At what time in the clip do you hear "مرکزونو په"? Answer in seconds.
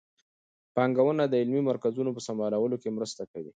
1.69-2.21